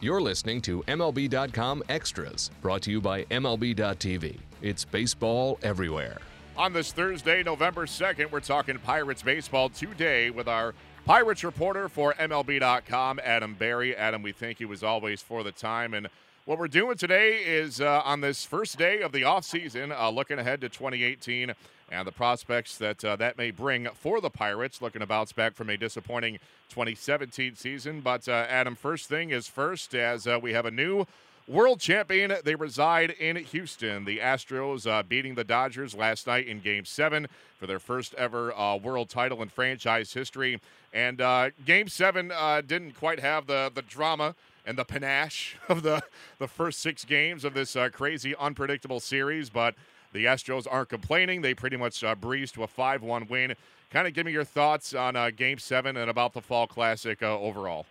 [0.00, 4.38] You're listening to MLB.com Extras, brought to you by MLB.tv.
[4.62, 6.18] It's baseball everywhere.
[6.56, 10.74] On this Thursday, November 2nd, we're talking Pirates baseball today with our
[11.04, 13.96] Pirates reporter for MLB.com, Adam Berry.
[13.96, 15.94] Adam, we thank you as always for the time.
[15.94, 16.08] And
[16.48, 20.38] what we're doing today is uh, on this first day of the offseason, uh, looking
[20.38, 21.52] ahead to 2018
[21.90, 25.54] and the prospects that uh, that may bring for the Pirates, looking to bounce back
[25.54, 26.38] from a disappointing
[26.70, 28.00] 2017 season.
[28.00, 31.06] But uh, Adam, first thing is first, as uh, we have a new
[31.46, 32.32] world champion.
[32.42, 34.06] They reside in Houston.
[34.06, 37.26] The Astros uh, beating the Dodgers last night in Game Seven
[37.58, 40.62] for their first ever uh, world title in franchise history.
[40.94, 42.32] And uh, Game Seven
[42.66, 44.34] didn't quite have the the drama
[44.68, 46.02] and the panache of the
[46.38, 49.74] the first six games of this crazy, unpredictable series, but
[50.12, 51.42] the Astros aren't complaining.
[51.42, 53.54] They pretty much uh, breezed to a 5 1 win.
[53.90, 57.22] Kind of give me your thoughts on uh, Game 7 and about the Fall Classic
[57.22, 57.86] uh, overall.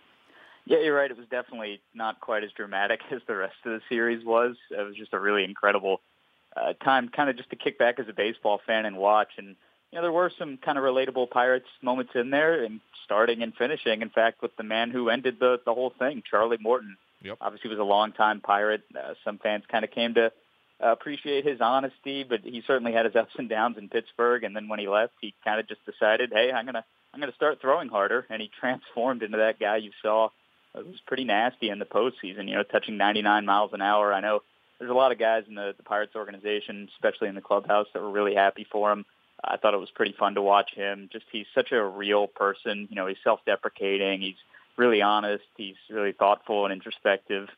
[0.64, 1.10] Yeah, you're right.
[1.10, 4.56] It was definitely not quite as dramatic as the rest of the series was.
[4.70, 6.00] It was just a really incredible
[6.56, 9.30] uh, time, kind of just to kick back as a baseball fan and watch.
[9.38, 9.56] And
[9.92, 13.54] you know, there were some kind of relatable Pirates moments in there, and starting and
[13.54, 14.02] finishing.
[14.02, 16.96] In fact, with the man who ended the the whole thing, Charlie Morton.
[17.22, 17.38] Yep.
[17.40, 18.82] Obviously, was a longtime Pirate.
[18.94, 20.26] Uh, some fans kind of came to
[20.82, 24.44] uh, appreciate his honesty, but he certainly had his ups and downs in Pittsburgh.
[24.44, 27.34] And then when he left, he kind of just decided, hey, I'm gonna I'm gonna
[27.34, 30.28] start throwing harder, and he transformed into that guy you saw.
[30.74, 34.12] It was pretty nasty in the postseason, you know, touching 99 miles an hour.
[34.12, 34.42] I know
[34.78, 38.02] there's a lot of guys in the, the Pirates organization, especially in the clubhouse, that
[38.02, 39.04] were really happy for him.
[39.42, 41.08] I thought it was pretty fun to watch him.
[41.12, 42.88] Just he's such a real person.
[42.90, 44.20] You know, he's self-deprecating.
[44.20, 44.36] He's
[44.76, 45.44] really honest.
[45.56, 47.48] He's really thoughtful and introspective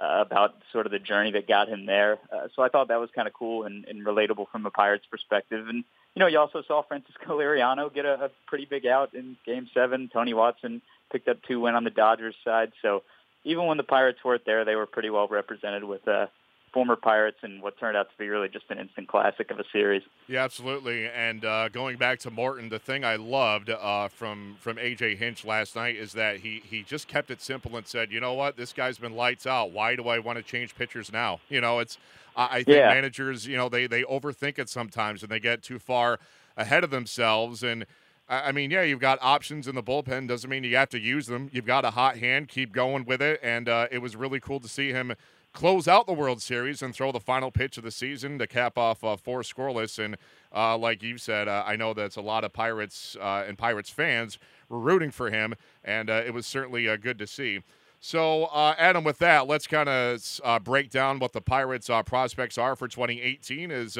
[0.00, 2.18] uh, about sort of the journey that got him there.
[2.32, 5.04] Uh, so I thought that was kind of cool and, and relatable from a Pirates
[5.10, 5.68] perspective.
[5.68, 9.36] And you know, you also saw Francisco Liriano get a, a pretty big out in
[9.46, 10.10] Game Seven.
[10.12, 12.72] Tony Watson picked up two win on the Dodgers side.
[12.82, 13.02] So
[13.44, 16.26] even when the Pirates weren't there, they were pretty well represented with uh,
[16.72, 19.64] former Pirates and what turned out to be really just an instant classic of a
[19.72, 20.02] series.
[20.28, 21.06] Yeah, absolutely.
[21.06, 25.44] And uh, going back to Morton, the thing I loved uh, from from AJ Hinch
[25.44, 28.56] last night is that he he just kept it simple and said, you know what,
[28.56, 29.72] this guy's been lights out.
[29.72, 31.40] Why do I want to change pitchers now?
[31.48, 31.98] You know, it's
[32.36, 32.88] I think yeah.
[32.88, 36.18] managers, you know, they they overthink it sometimes and they get too far
[36.56, 37.86] ahead of themselves and.
[38.32, 40.28] I mean, yeah, you've got options in the bullpen.
[40.28, 41.50] Doesn't mean you have to use them.
[41.52, 42.46] You've got a hot hand.
[42.46, 43.40] Keep going with it.
[43.42, 45.16] And uh, it was really cool to see him
[45.52, 48.78] close out the World Series and throw the final pitch of the season to cap
[48.78, 50.02] off uh, four scoreless.
[50.02, 50.16] And
[50.54, 53.90] uh, like you said, uh, I know that's a lot of Pirates uh, and Pirates
[53.90, 57.60] fans were rooting for him, and uh, it was certainly uh, good to see.
[58.02, 62.88] So, Adam, with that, let's kind of break down what the Pirates' prospects are for
[62.88, 63.70] 2018.
[63.70, 63.98] Is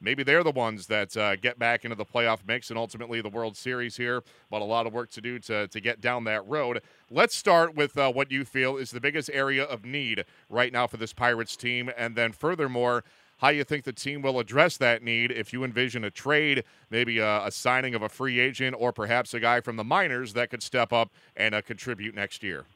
[0.00, 3.28] maybe they're the ones that uh, get back into the playoff mix and ultimately the
[3.28, 4.22] World Series here.
[4.48, 6.82] But a lot of work to do to, to get down that road.
[7.10, 10.86] Let's start with uh, what you feel is the biggest area of need right now
[10.86, 11.90] for this Pirates team.
[11.96, 13.02] And then, furthermore,
[13.38, 17.18] how you think the team will address that need if you envision a trade, maybe
[17.18, 20.48] a, a signing of a free agent, or perhaps a guy from the minors that
[20.48, 22.66] could step up and uh, contribute next year.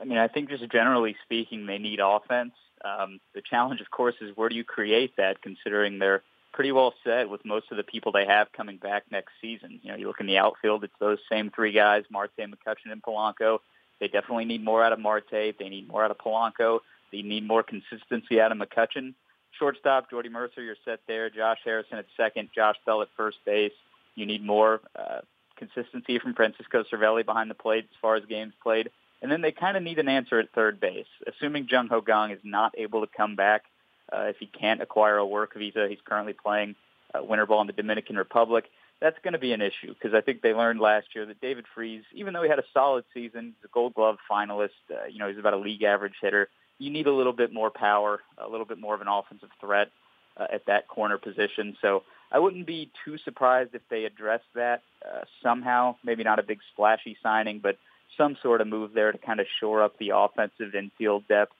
[0.00, 2.52] I mean, I think just generally speaking, they need offense.
[2.84, 6.22] Um, the challenge, of course, is where do you create that, considering they're
[6.52, 9.80] pretty well set with most of the people they have coming back next season.
[9.82, 13.02] You know, you look in the outfield, it's those same three guys, Marte, McCutchen, and
[13.02, 13.58] Polanco.
[14.00, 15.30] They definitely need more out of Marte.
[15.30, 16.80] They need more out of Polanco.
[17.12, 19.14] They need more consistency out of McCutchen.
[19.58, 21.28] Shortstop, Jordy Mercer, you're set there.
[21.28, 22.48] Josh Harrison at second.
[22.54, 23.72] Josh Bell at first base.
[24.14, 25.20] You need more uh,
[25.56, 28.90] consistency from Francisco Cervelli behind the plate as far as games played.
[29.22, 31.06] And then they kind of need an answer at third base.
[31.26, 33.64] Assuming Jung Ho Kang is not able to come back,
[34.12, 36.74] uh, if he can't acquire a work visa, he's currently playing
[37.14, 38.64] uh, winter ball in the Dominican Republic.
[39.00, 41.64] That's going to be an issue because I think they learned last year that David
[41.74, 44.70] Freese, even though he had a solid season, he's a Gold Glove finalist.
[44.90, 46.48] Uh, you know, he's about a league average hitter.
[46.78, 49.90] You need a little bit more power, a little bit more of an offensive threat
[50.36, 51.76] uh, at that corner position.
[51.80, 52.02] So
[52.32, 55.96] I wouldn't be too surprised if they address that uh, somehow.
[56.04, 57.76] Maybe not a big splashy signing, but
[58.16, 61.52] some sort of move there to kind of shore up the offensive infield depth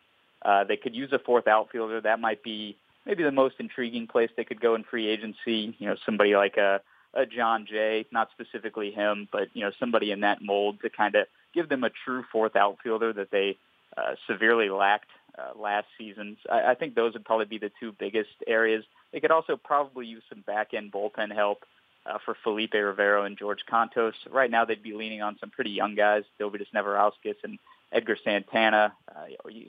[0.42, 2.00] uh, they could use a fourth outfielder.
[2.00, 2.76] That might be
[3.06, 5.74] maybe the most intriguing place they could go in free agency.
[5.78, 6.80] You know, somebody like a,
[7.14, 11.14] a Jon Jay, not specifically him, but you know, somebody in that mold to kind
[11.14, 13.58] of give them a true fourth outfielder that they
[13.96, 16.36] uh, severely lacked uh, last season.
[16.50, 18.84] I, I think those would probably be the two biggest areas.
[19.12, 21.64] They could also probably use some back end bullpen help.
[22.10, 24.14] Uh, for Felipe Rivero and George Kontos.
[24.28, 27.58] Right now, they'd be leaning on some pretty young guys, Dovydas Neverauskas and
[27.92, 28.92] Edgar Santana.
[29.08, 29.26] Uh,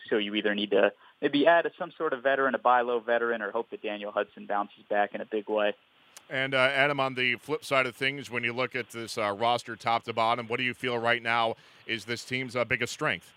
[0.09, 0.91] so you either need to
[1.21, 4.45] maybe add some sort of veteran, a buy low veteran, or hope that Daniel Hudson
[4.47, 5.73] bounces back in a big way.
[6.29, 9.31] And uh, Adam, on the flip side of things, when you look at this uh,
[9.33, 11.55] roster top to bottom, what do you feel right now
[11.85, 13.33] is this team's uh, biggest strength?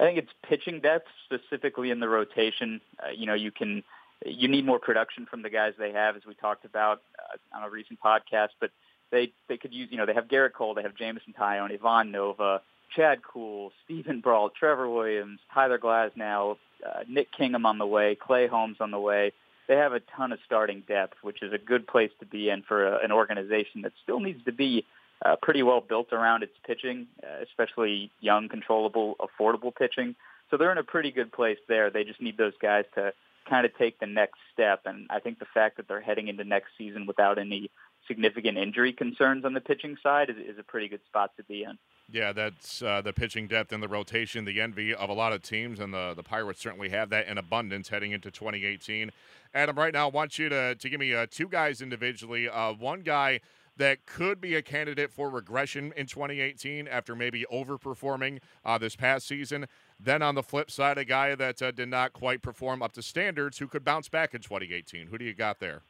[0.00, 2.80] I think it's pitching depth, specifically in the rotation.
[3.04, 3.82] Uh, you know, you can
[4.24, 7.62] you need more production from the guys they have, as we talked about uh, on
[7.64, 8.50] a recent podcast.
[8.60, 8.70] But
[9.10, 12.10] they they could use, you know, they have Gerrit Cole, they have Jameson Taillon, Ivan
[12.10, 12.62] Nova,
[12.94, 16.56] Chad Kuhl, Steven Brault, Trevor Williams, Tyler Glasnow,
[16.86, 19.32] uh, Nick Kingham on the way, Clay Holmes on the way.
[19.68, 22.62] They have a ton of starting depth, which is a good place to be in
[22.62, 24.84] for a, an organization that still needs to be
[25.24, 30.14] uh, pretty well built around its pitching, uh, especially young, controllable, affordable pitching.
[30.50, 31.90] So they're in a pretty good place there.
[31.90, 33.12] They just need those guys to
[33.48, 34.82] kind of take the next step.
[34.84, 37.70] And I think the fact that they're heading into next season without any
[38.06, 41.64] significant injury concerns on the pitching side is, is a pretty good spot to be
[41.64, 41.78] in.
[42.10, 45.42] Yeah, that's uh, the pitching depth and the rotation, the envy of a lot of
[45.42, 49.10] teams, and the, the Pirates certainly have that in abundance heading into 2018.
[49.52, 52.48] Adam, right now, I want you to, to give me uh, two guys individually.
[52.48, 53.40] Uh, one guy
[53.76, 59.26] that could be a candidate for regression in 2018 after maybe overperforming uh, this past
[59.26, 59.66] season.
[60.00, 63.02] Then on the flip side, a guy that uh, did not quite perform up to
[63.02, 65.08] standards who could bounce back in 2018.
[65.08, 65.82] Who do you got there?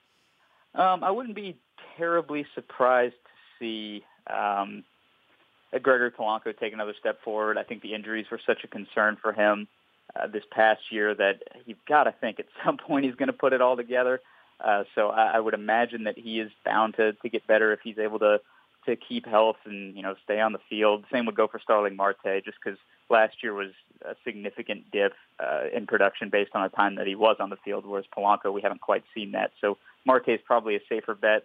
[0.75, 1.59] Um, I wouldn't be
[1.97, 4.85] terribly surprised to see um,
[5.83, 7.59] Gregory Polanco take another step forward.
[7.59, 9.69] I think the injuries were such a concern for him
[10.17, 13.33] uh, this past year that you've got to think at some point he's going to
[13.35, 14.21] put it all together.
[14.61, 17.81] Uh, so I, I would imagine that he is bound to, to get better if
[17.85, 18.41] he's able to
[18.89, 21.05] to keep health and you know stay on the field.
[21.13, 22.79] Same would go for Starling Marte, just because
[23.11, 27.15] last year was a significant dip uh, in production based on the time that he
[27.15, 29.53] was on the field, whereas Polanco we haven't quite seen that.
[29.61, 31.45] So Marte is probably a safer bet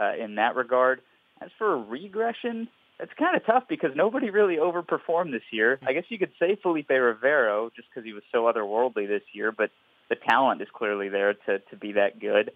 [0.00, 1.00] uh, in that regard.
[1.40, 2.68] As for regression,
[3.00, 5.80] it's kind of tough because nobody really overperformed this year.
[5.86, 9.50] I guess you could say Felipe Rivero just because he was so otherworldly this year,
[9.50, 9.70] but
[10.08, 12.52] the talent is clearly there to to be that good.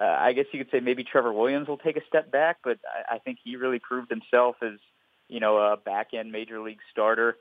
[0.00, 2.78] Uh, I guess you could say maybe Trevor Williams will take a step back, but
[2.86, 4.78] I, I think he really proved himself as
[5.28, 7.36] you know a back end major league starter.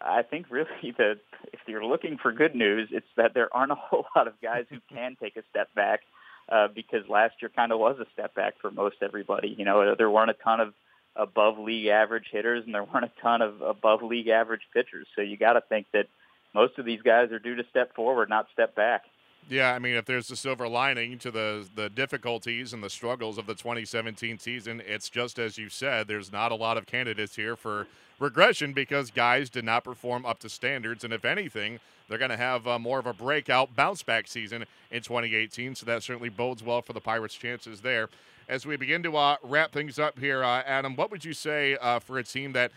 [0.00, 0.68] I think really
[0.98, 1.18] that
[1.52, 4.66] if you're looking for good news, it's that there aren't a whole lot of guys
[4.70, 6.00] who can take a step back
[6.48, 9.54] uh, because last year kind of was a step back for most everybody.
[9.56, 10.74] You know, there weren't a ton of
[11.16, 15.06] above league average hitters and there weren't a ton of above league average pitchers.
[15.14, 16.06] So you got to think that
[16.54, 19.02] most of these guys are due to step forward, not step back.
[19.48, 23.36] Yeah, I mean, if there's a silver lining to the the difficulties and the struggles
[23.36, 26.08] of the 2017 season, it's just as you said.
[26.08, 27.86] There's not a lot of candidates here for
[28.18, 32.36] regression because guys did not perform up to standards, and if anything, they're going to
[32.38, 35.74] have uh, more of a breakout bounce back season in 2018.
[35.74, 38.08] So that certainly bodes well for the Pirates' chances there.
[38.48, 41.76] As we begin to uh, wrap things up here, uh, Adam, what would you say
[41.80, 42.72] uh, for a team that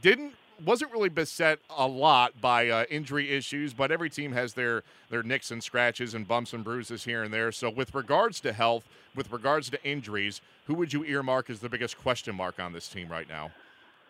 [0.00, 4.82] didn't wasn't really beset a lot by uh, injury issues, but every team has their
[5.10, 7.52] their nicks and scratches and bumps and bruises here and there.
[7.52, 8.84] So, with regards to health,
[9.14, 12.88] with regards to injuries, who would you earmark as the biggest question mark on this
[12.88, 13.50] team right now?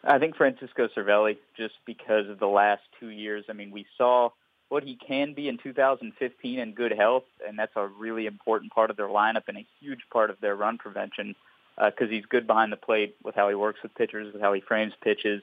[0.05, 3.45] I think Francisco Cervelli, just because of the last two years.
[3.49, 4.31] I mean, we saw
[4.69, 8.91] what he can be in 2015 in good health, and that's a really important part
[8.91, 11.35] of their lineup and a huge part of their run prevention
[11.77, 14.53] because uh, he's good behind the plate with how he works with pitchers, with how
[14.53, 15.43] he frames pitches.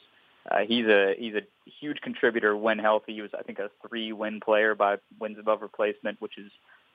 [0.50, 1.42] Uh, he's a he's a
[1.80, 3.14] huge contributor when healthy.
[3.14, 6.52] He was I think a three win player by wins above replacement, which is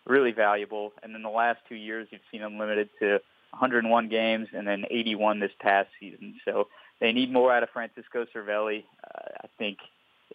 [0.07, 0.93] really valuable.
[1.03, 3.21] And in the last two years, you've seen him limited to
[3.51, 6.37] 101 games and then 81 this past season.
[6.45, 6.69] So
[7.01, 8.85] they need more out of Francisco Cervelli.
[9.05, 9.79] Uh, I think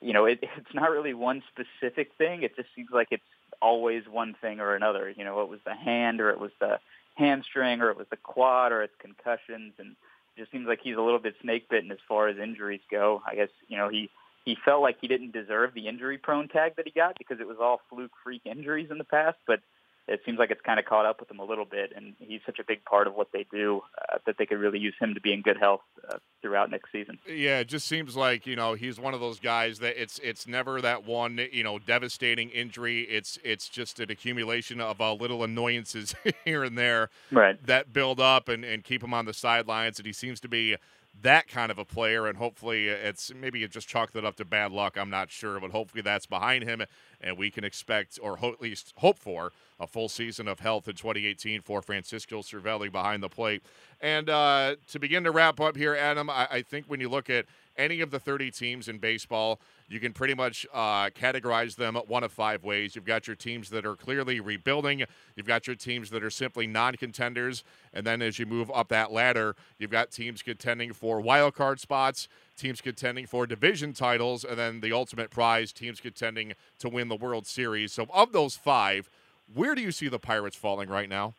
[0.02, 2.44] you know it, it's not really one specific thing.
[2.44, 3.24] It just seems like it's
[3.62, 5.14] always one thing or another.
[5.16, 6.80] You know, it was the hand or it was the
[7.16, 9.96] hamstring or it was the quad or it's concussions and
[10.38, 13.22] just seems like he's a little bit snake bitten as far as injuries go.
[13.26, 14.10] I guess you know he
[14.46, 17.48] he felt like he didn't deserve the injury prone tag that he got because it
[17.48, 19.60] was all fluke freak injuries in the past, but
[20.08, 22.42] it seems like it's kind of caught up with him a little bit, and he's
[22.46, 25.16] such a big part of what they do uh, that they could really use him
[25.16, 27.18] to be in good health uh, throughout next season.
[27.28, 30.48] Yeah, it just seems like you know he's one of those guys that it's it's
[30.48, 33.02] never that one you know devastating injury.
[33.02, 36.14] It's it's just an accumulation of uh, little annoyances
[36.46, 37.64] here and there right.
[37.66, 40.76] that build up and, and keep him on the sidelines, and he seems to be
[41.22, 44.46] that kind of a player, and hopefully it's maybe it just chalked it up to
[44.46, 44.98] bad luck.
[44.98, 46.84] I'm not sure, but hopefully that's behind him,
[47.22, 50.88] and we can expect or ho- at least hope for a full season of health
[50.88, 53.64] in 2018 for Francisco Cervelli behind the plate.
[54.02, 57.30] And uh, to begin to wrap up here, Adam, I, I think when you look
[57.30, 57.46] at
[57.78, 62.24] any of the 30 teams in baseball, you can pretty much uh, categorize them one
[62.24, 62.96] of five ways.
[62.96, 65.04] You've got your teams that are clearly rebuilding,
[65.36, 67.64] you've got your teams that are simply non contenders,
[67.94, 71.80] and then as you move up that ladder, you've got teams contending for wild card
[71.80, 72.28] spots,
[72.58, 77.16] teams contending for division titles, and then the ultimate prize, teams contending to win the
[77.16, 77.92] World Series.
[77.94, 79.10] So, of those five,
[79.54, 81.34] where do you see the Pirates falling right now?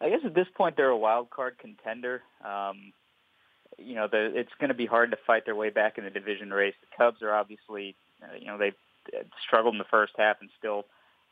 [0.00, 2.22] I guess at this point they're a wild card contender.
[2.44, 2.92] Um,
[3.78, 6.10] you know, the, it's going to be hard to fight their way back in the
[6.10, 6.74] division race.
[6.80, 8.74] The Cubs are obviously, uh, you know, they've
[9.46, 10.84] struggled in the first half and still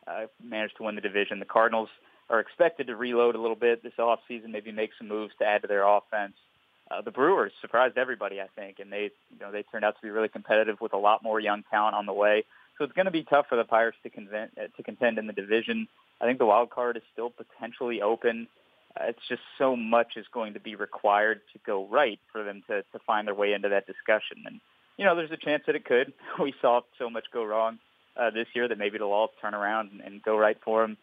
[0.06, 1.38] uh, managed to win the division.
[1.38, 1.88] The Cardinals
[2.30, 5.62] are expected to reload a little bit this offseason, maybe make some moves to add
[5.62, 6.34] to their offense.
[6.90, 10.02] Uh, the Brewers surprised everybody, I think, and they, you know, they turned out to
[10.02, 12.44] be really competitive with a lot more young talent on the way.
[12.78, 15.26] So it's going to be tough for the Pirates to, convent, uh, to contend in
[15.26, 15.88] the division.
[16.20, 18.46] I think the wild card is still potentially open.
[19.02, 22.82] It's just so much is going to be required to go right for them to,
[22.82, 24.44] to find their way into that discussion.
[24.46, 24.60] And,
[24.96, 26.12] you know, there's a chance that it could.
[26.42, 27.78] We saw so much go wrong
[28.16, 30.96] uh, this year that maybe it'll all turn around and, and go right for them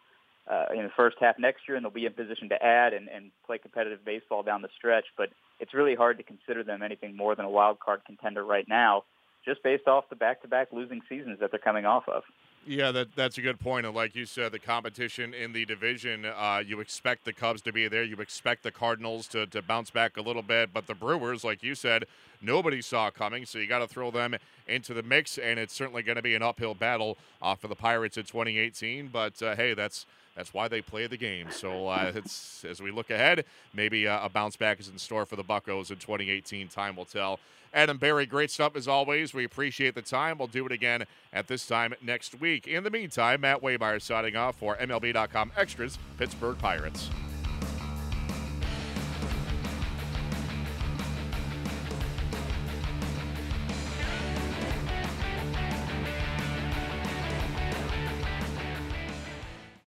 [0.49, 3.07] uh, in the first half next year, and they'll be in position to add and,
[3.07, 5.05] and play competitive baseball down the stretch.
[5.17, 8.67] But it's really hard to consider them anything more than a wild card contender right
[8.67, 9.03] now,
[9.45, 12.23] just based off the back-to-back losing seasons that they're coming off of.
[12.65, 13.85] Yeah, that that's a good point.
[13.85, 17.73] And like you said, the competition in the division, uh, you expect the Cubs to
[17.73, 18.03] be there.
[18.03, 20.69] You expect the Cardinals to, to bounce back a little bit.
[20.73, 22.05] But the Brewers, like you said,
[22.41, 23.45] nobody saw coming.
[23.45, 25.37] So you got to throw them into the mix.
[25.37, 29.09] And it's certainly going to be an uphill battle uh, for the Pirates in 2018.
[29.09, 31.47] But uh, hey, that's that's why they play the game.
[31.51, 35.25] So uh, it's as we look ahead, maybe uh, a bounce back is in store
[35.25, 36.67] for the Buccos in 2018.
[36.67, 37.39] Time will tell.
[37.73, 39.33] Adam Berry, great stuff as always.
[39.33, 40.37] We appreciate the time.
[40.37, 42.67] We'll do it again at this time next week.
[42.67, 47.09] In the meantime, Matt Waymire signing off for MLB.com Extras, Pittsburgh Pirates.